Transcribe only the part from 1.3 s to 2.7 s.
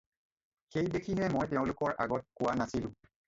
মই তেওঁলোকৰ আগত কোৱা